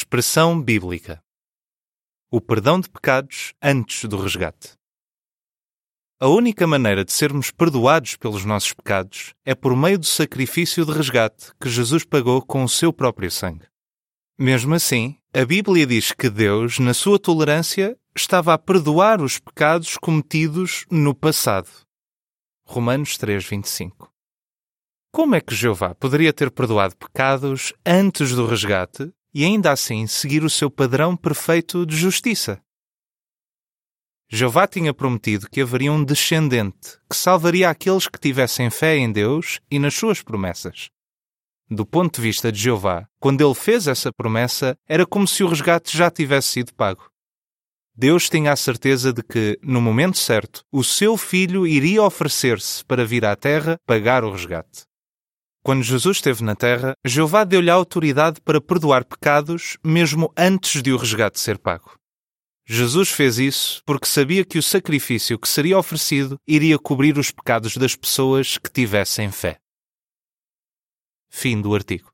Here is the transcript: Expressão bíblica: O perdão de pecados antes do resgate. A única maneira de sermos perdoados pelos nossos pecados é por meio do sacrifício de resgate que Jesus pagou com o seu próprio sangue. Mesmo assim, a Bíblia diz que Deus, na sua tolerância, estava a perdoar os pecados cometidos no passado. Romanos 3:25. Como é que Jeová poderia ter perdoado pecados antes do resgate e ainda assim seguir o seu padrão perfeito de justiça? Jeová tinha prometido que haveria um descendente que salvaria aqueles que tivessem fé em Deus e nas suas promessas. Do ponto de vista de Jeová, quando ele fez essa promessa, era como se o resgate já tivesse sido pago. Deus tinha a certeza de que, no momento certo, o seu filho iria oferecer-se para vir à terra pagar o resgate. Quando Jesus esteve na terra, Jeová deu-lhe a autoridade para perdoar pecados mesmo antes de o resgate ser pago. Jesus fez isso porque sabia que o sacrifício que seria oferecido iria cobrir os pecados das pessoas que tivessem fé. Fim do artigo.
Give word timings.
Expressão 0.00 0.62
bíblica: 0.62 1.20
O 2.30 2.40
perdão 2.40 2.78
de 2.78 2.88
pecados 2.88 3.52
antes 3.60 4.04
do 4.04 4.16
resgate. 4.16 4.74
A 6.20 6.28
única 6.28 6.68
maneira 6.68 7.04
de 7.04 7.12
sermos 7.12 7.50
perdoados 7.50 8.14
pelos 8.14 8.44
nossos 8.44 8.72
pecados 8.72 9.34
é 9.44 9.56
por 9.56 9.74
meio 9.74 9.98
do 9.98 10.06
sacrifício 10.06 10.86
de 10.86 10.92
resgate 10.92 11.52
que 11.60 11.68
Jesus 11.68 12.04
pagou 12.04 12.40
com 12.40 12.62
o 12.62 12.68
seu 12.68 12.92
próprio 12.92 13.28
sangue. 13.28 13.66
Mesmo 14.38 14.72
assim, 14.72 15.18
a 15.34 15.44
Bíblia 15.44 15.84
diz 15.84 16.12
que 16.12 16.30
Deus, 16.30 16.78
na 16.78 16.94
sua 16.94 17.18
tolerância, 17.18 17.98
estava 18.16 18.54
a 18.54 18.58
perdoar 18.58 19.20
os 19.20 19.40
pecados 19.40 19.96
cometidos 19.96 20.86
no 20.88 21.12
passado. 21.12 21.68
Romanos 22.64 23.18
3:25. 23.18 24.08
Como 25.10 25.34
é 25.34 25.40
que 25.40 25.56
Jeová 25.56 25.92
poderia 25.92 26.32
ter 26.32 26.52
perdoado 26.52 26.94
pecados 26.94 27.72
antes 27.84 28.30
do 28.30 28.46
resgate 28.46 29.12
e 29.38 29.44
ainda 29.44 29.70
assim 29.70 30.04
seguir 30.08 30.42
o 30.42 30.50
seu 30.50 30.68
padrão 30.68 31.16
perfeito 31.16 31.86
de 31.86 31.96
justiça? 31.96 32.60
Jeová 34.28 34.66
tinha 34.66 34.92
prometido 34.92 35.48
que 35.48 35.60
haveria 35.60 35.92
um 35.92 36.02
descendente 36.02 36.98
que 37.08 37.14
salvaria 37.14 37.70
aqueles 37.70 38.08
que 38.08 38.18
tivessem 38.18 38.68
fé 38.68 38.96
em 38.96 39.12
Deus 39.12 39.60
e 39.70 39.78
nas 39.78 39.94
suas 39.94 40.22
promessas. 40.22 40.90
Do 41.70 41.86
ponto 41.86 42.16
de 42.16 42.22
vista 42.22 42.50
de 42.50 42.58
Jeová, 42.58 43.06
quando 43.20 43.40
ele 43.40 43.54
fez 43.54 43.86
essa 43.86 44.12
promessa, 44.12 44.76
era 44.88 45.06
como 45.06 45.28
se 45.28 45.44
o 45.44 45.48
resgate 45.48 45.96
já 45.96 46.10
tivesse 46.10 46.48
sido 46.48 46.74
pago. 46.74 47.08
Deus 47.94 48.28
tinha 48.28 48.52
a 48.52 48.56
certeza 48.56 49.12
de 49.12 49.22
que, 49.22 49.56
no 49.62 49.80
momento 49.80 50.18
certo, 50.18 50.64
o 50.72 50.82
seu 50.82 51.16
filho 51.16 51.64
iria 51.64 52.02
oferecer-se 52.02 52.84
para 52.84 53.04
vir 53.04 53.24
à 53.24 53.36
terra 53.36 53.78
pagar 53.86 54.24
o 54.24 54.32
resgate. 54.32 54.87
Quando 55.68 55.82
Jesus 55.82 56.16
esteve 56.16 56.42
na 56.42 56.56
terra, 56.56 56.94
Jeová 57.04 57.44
deu-lhe 57.44 57.68
a 57.68 57.74
autoridade 57.74 58.40
para 58.40 58.58
perdoar 58.58 59.04
pecados 59.04 59.76
mesmo 59.84 60.32
antes 60.34 60.80
de 60.80 60.90
o 60.94 60.96
resgate 60.96 61.38
ser 61.38 61.58
pago. 61.58 61.94
Jesus 62.66 63.10
fez 63.10 63.38
isso 63.38 63.82
porque 63.84 64.06
sabia 64.06 64.46
que 64.46 64.56
o 64.56 64.62
sacrifício 64.62 65.38
que 65.38 65.46
seria 65.46 65.78
oferecido 65.78 66.38
iria 66.48 66.78
cobrir 66.78 67.18
os 67.18 67.30
pecados 67.30 67.76
das 67.76 67.94
pessoas 67.94 68.56
que 68.56 68.70
tivessem 68.70 69.30
fé. 69.30 69.58
Fim 71.28 71.60
do 71.60 71.74
artigo. 71.74 72.10